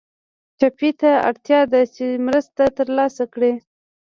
[0.59, 3.53] ټپي ته اړتیا ده چې مرسته تر لاسه کړي.